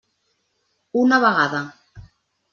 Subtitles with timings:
[1.03, 1.63] Una vegada.